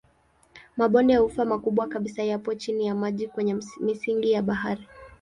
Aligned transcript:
Mabonde 0.77 1.13
ya 1.13 1.23
ufa 1.27 1.45
makubwa 1.45 1.87
kabisa 1.87 2.23
yapo 2.23 2.53
chini 2.55 2.85
ya 2.87 2.95
maji 2.95 3.27
kwenye 3.27 3.57
misingi 3.81 4.31
ya 4.31 4.41
bahari. 4.43 4.87